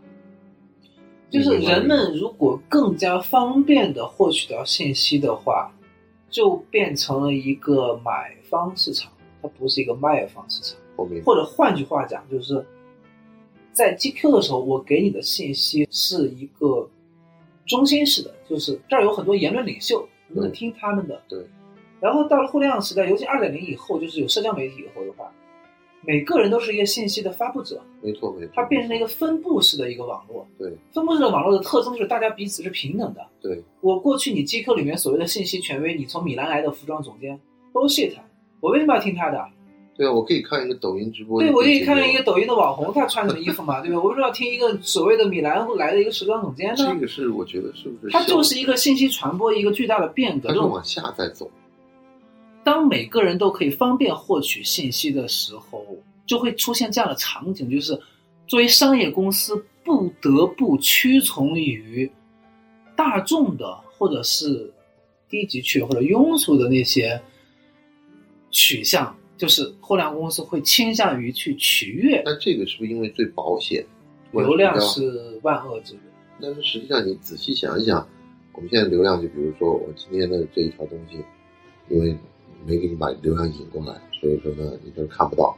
[1.30, 5.72] 就是人们如果更加方便的获取到信息的话，
[6.30, 9.12] 就变成了一个买方市场。
[9.42, 10.78] 它不是一个卖方市场。
[10.96, 11.08] 我。
[11.26, 12.66] 或者换句话讲，就是
[13.72, 16.90] 在 GQ 的时候，我给你的信息是一个
[17.72, 21.22] 中心式的，就是这儿有很多言论领袖，你能听他们的。
[21.28, 21.40] 对。
[22.00, 25.32] 然后到了互联网时代，尤其二点零以后，就是有社交媒体以后的话，
[26.06, 28.52] 每个人都是一个信息的发布者，没错没错。
[28.56, 30.46] 它变成了一个分布式的一个网络。
[30.58, 30.76] 对。
[30.92, 33.26] 分布式的网络的特征就是大家彼此是平等的。
[33.40, 33.64] 对。
[33.80, 37.40] 我过去你 GQ 里面所谓的信息权威，你从米兰来的服装总监
[37.72, 38.14] ，bullshit，
[38.60, 39.48] 我为什么要听他的？
[40.02, 41.40] 对啊，我可以看一个抖音直播。
[41.40, 43.98] 对，我可以看一个抖音的网红，他穿什么衣服嘛，对吧？
[43.98, 46.76] 我为什么要听一个所谓的米兰来的一个时装总监呢？
[46.92, 48.12] 这个是我觉得是不是？
[48.12, 51.52] 它就是一个信息传播一个巨大的变革，它是往下再走。
[52.64, 55.86] 当每个人都可以方便获取信息的时候，
[56.26, 57.96] 就会出现这样的场景，就是
[58.48, 62.12] 作为商业公司不得不屈从于
[62.96, 64.74] 大众的或者是
[65.30, 67.22] 低级趣或者庸俗的那些
[68.50, 69.16] 取向。
[69.42, 73.84] 就是互联网公司会倾向于去取悦，那这个是不是因为最保险？
[74.32, 76.04] 流量是万恶之源。
[76.40, 78.08] 但是实际上你仔细想一想，
[78.54, 81.18] 我们现在流量就比如说我今天的这一条东西，
[81.90, 82.16] 因为
[82.68, 85.58] 没给你把流量引过来，所以说呢你就看不到。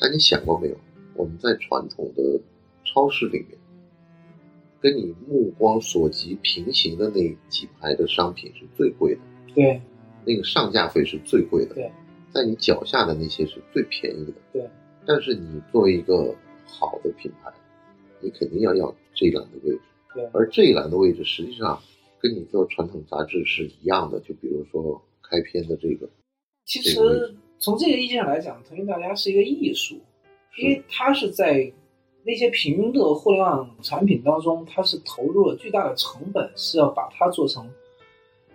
[0.00, 0.76] 但你想过没有？
[1.14, 2.40] 我们在传统的
[2.84, 3.56] 超市里面，
[4.80, 9.20] 跟你目光所及平行的那几排的商品是最贵的。
[9.54, 9.80] 对。
[10.24, 11.76] 那个上架费是最贵的。
[11.76, 11.92] 对。
[12.32, 14.70] 在你脚下的那些是最便宜的，对。
[15.06, 16.34] 但是你作为一个
[16.66, 17.52] 好的品牌，
[18.20, 19.80] 你肯定要要这一栏的位置，
[20.14, 20.30] 对。
[20.32, 21.80] 而这一栏的位置实际上
[22.20, 26.08] 跟你做传统杂志是一样的，就比如说开篇的这个。
[26.64, 30.00] 其实从这个意义上来讲，腾讯大家是一个艺术，
[30.58, 31.72] 因为它是在
[32.24, 37.68] 那些平庸的互联网产品当中，它是投入了巨大的成本，是要把它做成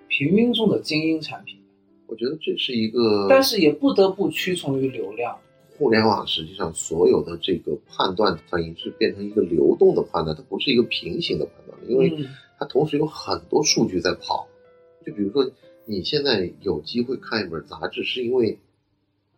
[0.07, 1.59] 平庸中的精英产品。
[2.07, 5.37] 我觉得这是一个，但是也不得不屈从于流量。
[5.77, 12.25] 互联网实际上所有的这个判断，它已经是变成一个流动的判断，它不是一个平行的判断了，因为
[12.57, 14.47] 它同时有很多数据在跑。
[15.05, 15.51] 就比如说，
[15.83, 18.57] 你现在有机会看一本杂志，是因为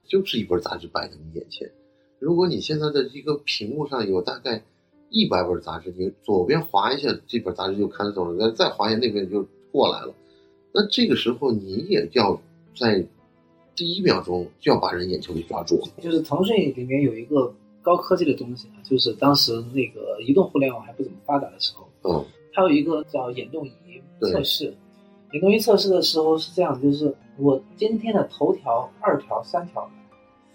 [0.05, 1.71] 就是一本杂志摆在你眼前。
[2.19, 4.61] 如果你现在的一个屏幕上有大概
[5.09, 10.13] 一百本杂志，你左边划一下这本杂志就看得懂了，再划一下那边就过来了。
[10.71, 12.39] 那这个时候你也要。
[12.79, 13.05] 在
[13.75, 15.81] 第一秒钟就要把人眼球给抓住。
[16.01, 23.71] 就是腾讯里面有一个高科技的东西啊，就是当时那个移动互联网还不怎么发达的时候，嗯，它有一个叫眼动仪
[24.21, 24.73] 测试。
[25.33, 29.89] 眼动仪测试的时候是这样，就是我今天的头条、二条、三条、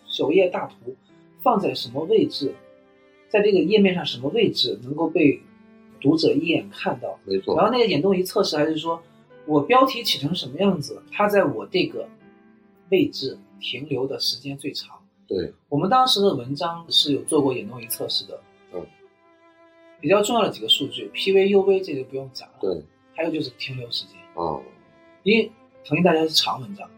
[0.07, 0.95] 首页大图
[1.43, 2.55] 放在什么位置，
[3.29, 5.41] 在这个页面上什么位置能够被
[6.01, 7.19] 读者一眼看到？
[7.25, 7.55] 没错。
[7.57, 9.01] 然后那个眼动仪测试还是说。
[9.47, 12.09] 我标题起成什么样子，它在我这个
[12.91, 14.99] 位置停留的时间最长。
[15.27, 18.41] 对，我们当时的文章是有做过眼动仪测试的。
[18.75, 18.85] 嗯，
[20.01, 22.55] 比较重要的几个数据，PV、UV 这就不用讲了。
[22.61, 22.83] 对，
[23.15, 24.17] 还有就是停留时间。
[24.35, 24.63] 哦，
[25.23, 25.51] 因为
[25.85, 26.89] 腾讯大家是长文章，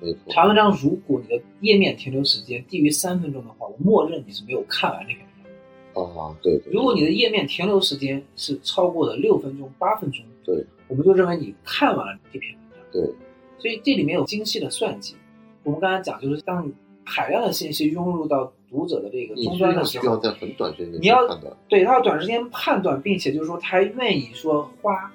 [0.00, 0.20] 没错。
[0.28, 5.28] 长文章如果你的页面停留时间低于三分钟的话，我默认你是没有看完那篇文
[5.94, 6.16] 章。
[6.16, 6.60] 啊，对。
[6.72, 10.64] 如果你的页面停留时间是超过了六分钟、八分钟，对。
[10.88, 13.02] 我们就认为你看完了这篇文章，对，
[13.58, 15.16] 所以这里面有精细的算计。
[15.62, 16.70] 我们刚才讲，就是当
[17.04, 25.12] 海量的信息涌入到读者的这个终端的时候，需要在很短时间你要判断，对他要短时间判断，并且就是说他还愿意说花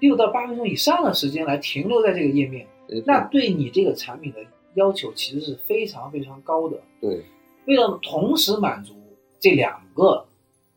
[0.00, 2.66] 六到八分钟以上的时间来停留在这个页面，
[3.06, 4.40] 那对你这个产品的
[4.74, 6.80] 要求其实是非常非常高的。
[7.00, 7.22] 对，
[7.66, 8.94] 为了同时满足
[9.38, 10.26] 这两个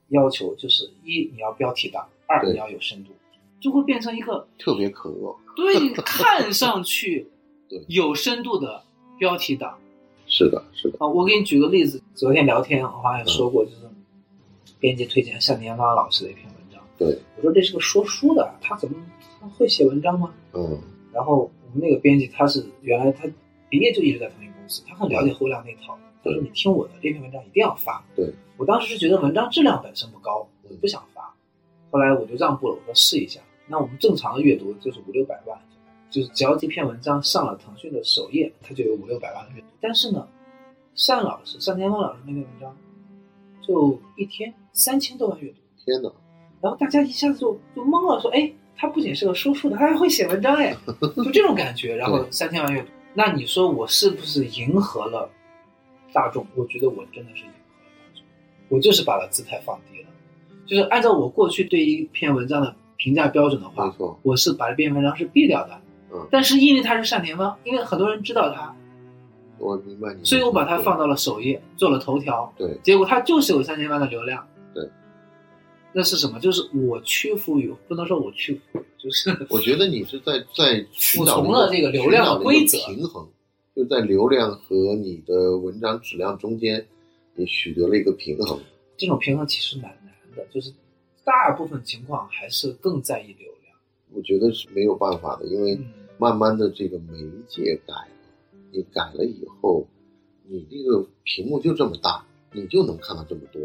[0.10, 3.12] 要求，就是一你要标题党，二你要有深度。
[3.60, 7.30] 就会变成一个特别可恶，对，看上去
[7.70, 8.84] 对有深度的
[9.18, 9.78] 标题党。
[10.28, 13.78] 是的，是的啊，我给你举个例子，昨天聊天我好像也说过，就是
[14.80, 16.80] 编辑推荐单田芳老师的一篇文章。
[16.98, 18.96] 对，我说这是个说书的，他怎么
[19.42, 20.32] 他会写文章吗？
[20.54, 20.80] 嗯。
[21.12, 23.28] 然后我们那个编辑他是原来他
[23.70, 25.98] 毕业就一直在腾讯公司，他很了解互联网那套。
[26.24, 28.06] 他说你听我的，这篇文章一定要发。
[28.16, 31.34] 对，我当时是觉得文章质量本身不高，我不想发。
[31.90, 33.42] 后来我就让步了，我说试一下。
[33.70, 35.58] 那我们正常的阅读就是五六百万，
[36.10, 39.68] 就是只要这篇文章上了腾讯的首页，它就有五六百万的阅读。
[39.80, 40.28] 但是呢，
[41.08, 42.76] 单老师单田芳老师那篇文章，
[43.62, 45.58] 就一天三千多万阅读。
[45.86, 46.12] 天哪！
[46.62, 50.76] 然后大家一下子就就懵了，说：“哎，他不仅是个说书的，他还会写文章哎！
[51.16, 51.96] ”就这种感觉。
[51.96, 55.30] 然后三千万阅读，那你说我是不是迎合了
[56.12, 56.46] 大众？
[56.56, 58.24] 我觉得我真的是迎合了大众，
[58.70, 60.10] 我就是把它姿态放低了，
[60.66, 62.76] 就是按照我过去对一篇文章的。
[63.00, 65.82] 评价标准的话，我是把这篇文章是毙掉的。
[66.12, 68.76] 嗯，但是因为他是单田芳，因为很多人知道他，
[69.58, 70.24] 我明白你。
[70.26, 72.54] 所以我把它放到了首页，做了头条。
[72.58, 74.46] 对，结果它就是有三千万的流量。
[74.74, 74.90] 对，
[75.94, 76.40] 那是什么？
[76.42, 83.26] 就是我屈服于，不能说我屈服，就是我觉得你是在在服从了这个流量的规则平衡，
[83.74, 86.86] 就在流量和你的文章质量中间，
[87.36, 88.60] 你取得了一个平衡。
[88.98, 90.74] 这种平衡其实蛮难的，就是
[91.30, 93.78] 大部分情况还是更在意流量。
[94.12, 95.86] 我觉得是没有办法的，因为嗯
[96.18, 97.14] 慢慢的这个媒
[97.48, 98.10] 介改了，
[98.72, 99.86] 你改了以后，
[100.48, 103.62] 你这个屏幕就这么大，你就能看到这么多。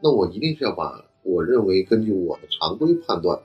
[0.00, 3.36] 那我一定是要把我认为根据我的常规判断，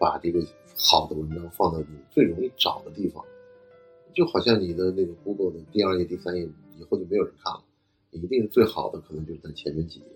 [0.00, 0.44] 把这个
[0.76, 3.24] 好的文章放到你最容易找的地方，
[4.12, 6.42] 就好像你的那个 Google 的第二页、第三页
[6.76, 7.62] 以后就没有人看了，
[8.10, 10.06] 你一定是最好的，可能就是在前面几页。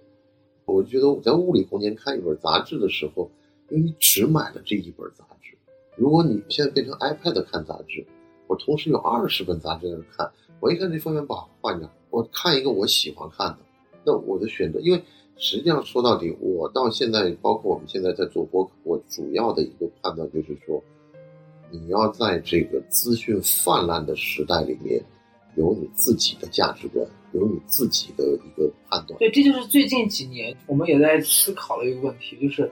[0.70, 3.30] 我觉得我在物理空间看一本杂志的时候，
[3.68, 5.56] 因为你只买了这一本杂志，
[5.96, 8.06] 如果你现在变成 iPad 看杂志，
[8.46, 10.30] 我同时有二十本杂志在那看，
[10.60, 13.58] 我一看这封面把换掉，我看一个我喜欢看的，
[14.04, 15.02] 那我的选择，因为
[15.36, 20.82] 实际上说到底，我到现在，包括我们现在在做播客，我主要的一个判断就是说，
[21.70, 25.02] 你要在这个资讯泛滥的时代里面，
[25.56, 29.18] 有你自己的价值观，有你自己的一个判断。
[29.18, 32.70] 对，这就是最近几年我们也在思考的一个问题，就是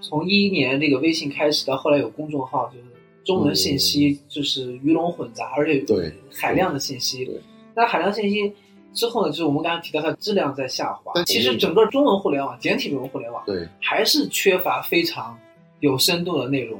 [0.00, 2.84] 从一一年这个微信开始到后来有公众号，就是
[3.24, 5.84] 中文信息就是鱼龙混杂，而且
[6.32, 7.40] 海量的信息对。
[7.74, 8.52] 那海量信息
[8.92, 11.12] 之后呢，就是我们刚才提到它质量在下滑。
[11.14, 15.36] 但其实整个中文互联网、简体中文互联网对还是缺乏非常
[15.80, 16.78] 有深度的内容。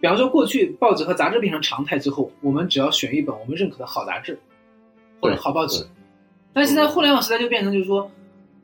[0.00, 4.38] 比方说，过去报纸和杂志变成常态之后，我们只要选一本我们认可的好杂志
[5.18, 5.88] 或者好报纸对。
[6.54, 8.10] 但现在互联网时代就变成就是说，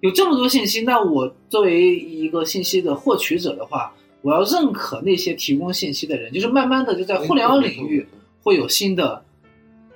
[0.00, 8.06] 有这么多信息，那我作为一个信息的获取者的话，我要认可那些提供信息的人，就是慢慢的就在互联网领域
[8.42, 9.22] 会有新的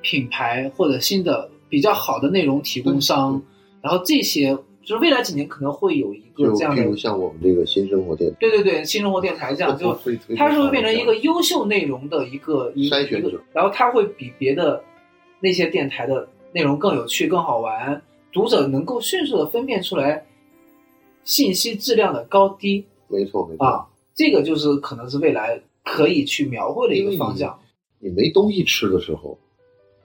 [0.02, 3.40] 品牌或者新的比较好的内容提供商，
[3.80, 9.96] 然后这些就是未来几年可能会有一个就这样的譬如像我们这个新生活电台，对对对，新生活电台这样， 就
[10.36, 14.82] 它是会变成一个优秀内容的一个一一个筛选者然后它会比别的
[15.40, 18.00] 那些电台的内容更有趣、更好玩，
[18.32, 20.24] 读者能够迅速的分辨出来
[21.24, 23.66] 信息质量的高低没错没错。
[23.66, 27.58] 啊，这个就是可能是未来可以去描绘的一个方向。
[27.98, 29.36] 你没东西吃的时候，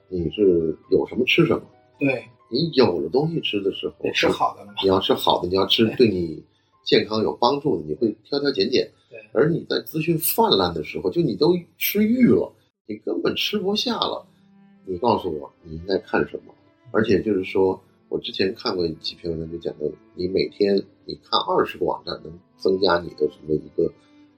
[0.07, 1.61] 你是有什么吃什么；
[1.99, 4.73] 对，你有了东西吃的时候，得吃好的了嘛。
[4.81, 6.43] 你要吃好的，你要吃对对你
[6.83, 8.89] 健康有帮助的，你会挑挑拣拣。
[9.07, 12.51] 对，而你在资讯泛滥的时候，就你都吃欲了，
[12.87, 14.25] 你根本吃不下了。
[14.89, 16.53] 你告诉我你应该看什么？
[16.89, 23.93] 而且就是说，我之前看过几篇文章，就讲的，你每天你看二十个网站，能增加你的什么一个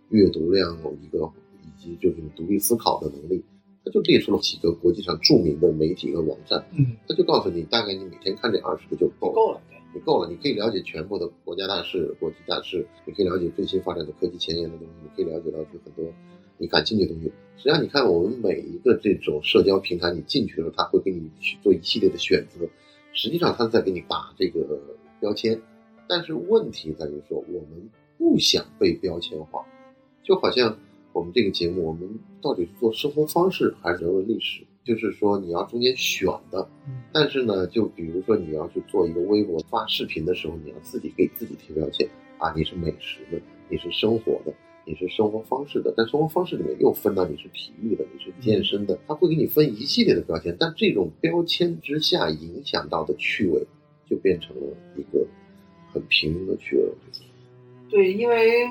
[0.09, 1.31] 阅读量，一个
[1.63, 3.41] 以及就是你独立思考的能力。
[3.85, 9.33] 他就列出了几个国际上著名的媒体和网站，嗯，他就告诉你，大概你每天看这二十个就够了。
[9.33, 9.61] 够了。
[9.69, 16.05] 对，你够了，你可以了解全部的国家大事、国际大事，你可以了解最新发展的科技前沿的东西，你可以了解到就很多
[16.61, 17.31] 你感兴趣的东西。
[17.57, 22.67] 实际上，你看我们每一个这种社交平台，你进去了，他会给你去做一系列的选择，
[23.13, 24.79] 实际上他在给你打这个
[25.19, 25.59] 标签。
[26.07, 29.65] 但是问题在于说，我们不想被标签化，
[30.23, 30.77] 就好像
[31.13, 32.07] 我们这个节目，我们
[32.41, 34.63] 到底是做生活方式还是人文历史？
[34.83, 42.07] 就是说你要中间选的，嗯，但是呢，就比如说你要去做一个微博发视频的时候，你要自己给自己贴标签
[42.39, 44.51] 啊，你是美食的，你是生活的，
[44.85, 45.93] 你是生活方式的。
[45.95, 50.55] 但生活方式里面又分到你是体育的，你是健身的，它会给你分一系列的标签。
[50.59, 53.65] 但这种标签之下影响到的趣味，
[54.09, 54.61] 就变成了
[54.95, 55.25] 一个
[55.93, 56.83] 很平庸的趣味。
[57.89, 58.69] 对，因为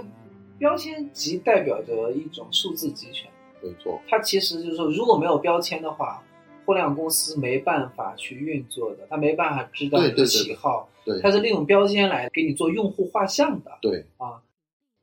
[0.58, 3.30] 标签即代表着一种数字集权。
[3.62, 6.22] 没错，它其实就是说，如果没有标签的话，
[6.64, 14.04] 互联网公司没办法去运作的，它没办法知道你的对对对喜好，对它是利用标签来给你做用户画像的对。
[14.16, 14.40] 啊。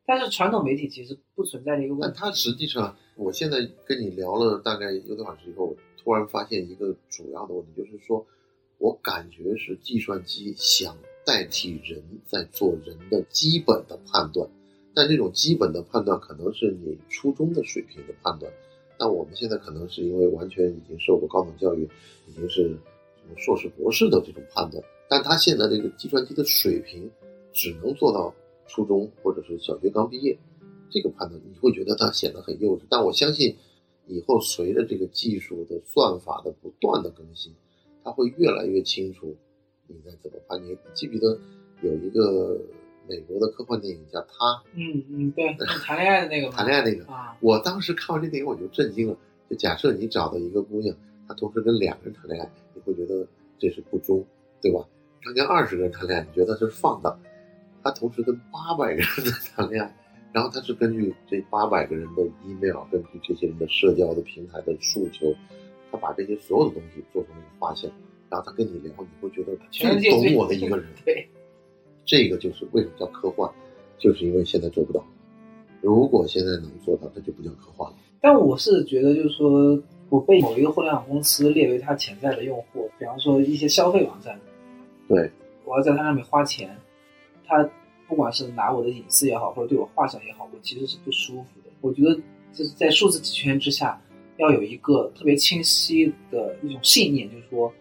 [0.07, 8.25] 但是传统媒体其实不存在的一个问题，但它实际上，我现在跟你聊了大概一个多小时以后，我突然发现一个主要的问题，就是说
[8.77, 14.49] 我感觉是计算机想代替人在做人的基本的判断，
[14.95, 18.49] 但这种基本的判断可能是你初中的水平的判断，
[18.97, 21.83] 但我们现在可能是因为完全已经受过高等教育，
[22.29, 27.11] 已经是什么硕士博士的这种判断，但他现在这个计算机的水平
[27.51, 28.33] 只能做到
[28.67, 30.37] 初中或者是小学刚毕业。
[30.89, 32.83] 这个判断，你会觉得他显得很幼稚。
[32.89, 33.53] 但我相信，
[34.07, 37.53] 以后随着这个技术的算法的不断的更新，
[38.05, 39.35] 他会越来越清楚
[39.87, 40.63] 你该怎么判。
[40.63, 41.37] 你你记不记得
[41.81, 42.57] 有一个
[43.05, 45.53] 美国的科幻电影叫《他嗯嗯，对，
[45.83, 47.05] 谈恋爱的那个》，嘛谈恋爱那个？
[47.11, 49.17] 啊，我当时看完这电影我就震惊了。
[49.49, 50.95] 就假设你找到一个姑娘，
[51.27, 53.27] 她同时跟两个人谈恋爱，你会觉得
[53.59, 54.25] 这是不忠，
[54.61, 54.87] 对吧？
[55.21, 57.11] 他跟二十个人谈恋爱，你觉得是放荡；
[57.87, 59.95] 他同时跟八百个人在谈恋爱，
[60.33, 65.33] 然后他是根据这八百个人的 email，根据这些人的社交的平台的诉求，
[65.89, 67.89] 他把这些所有的东西做成了一个画像，
[68.29, 70.85] 然后他跟你聊，你会觉得全懂我的一个人。
[71.05, 71.25] 对，
[72.05, 73.49] 这个就是为什么叫科幻，
[73.97, 75.01] 就是因为现在做不到。
[75.81, 77.97] 如果现在能做到，那就不叫科幻了。
[78.19, 84.37] 但我是觉得，就是说我被某一个互联网公司列为他潜在的用户，比方说一些消费网站，
[85.07, 85.31] 对，
[85.63, 86.75] 我要在它上面花钱，
[87.45, 87.69] 它
[88.07, 91.69] 不管是拿我的隐私也好，或者对我画像也好，我其实是不舒服的。
[91.81, 92.15] 我觉得
[92.53, 94.01] 就是在数字集权之下，
[94.37, 97.71] 要有一个特别清晰的一种信念，就是说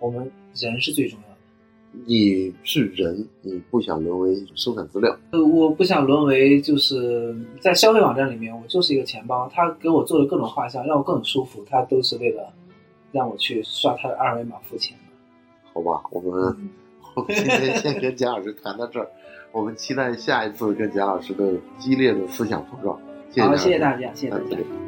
[0.00, 1.36] 我们人是最重要的。
[2.06, 5.16] 你是人，你不想沦为生产资料。
[5.30, 12.52] 呃，我不想沦为就是在消费网站里面，我就是一个钱包，他给我做的各种画像，让我更舒服，他都是为了
[13.12, 14.98] 让我去刷他的二维码付钱
[15.72, 16.54] 好吧，我们
[17.16, 19.08] 我们今天先跟贾老师谈到这儿，
[19.50, 23.00] 我们期待下一次跟贾老师的激烈的思想碰撞。
[23.30, 24.85] 谢，谢谢谢大家，谢谢大家。